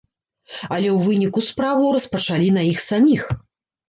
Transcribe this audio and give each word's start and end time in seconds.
Але 0.75 0.85
ў 0.93 0.97
выніку 1.09 1.43
справу 1.49 1.91
распачалі 1.97 2.47
на 2.57 2.63
іх 2.71 2.81
саміх. 2.89 3.27